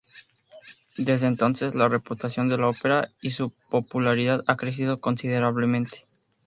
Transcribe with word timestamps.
Desde 0.97 1.27
entonces, 1.27 1.75
la 1.75 1.87
reputación 1.87 2.49
de 2.49 2.57
la 2.57 2.69
ópera 2.69 3.11
y 3.21 3.29
su 3.29 3.53
popularidad 3.69 4.43
han 4.47 4.57
crecido 4.57 4.99
considerablemente. 4.99 6.07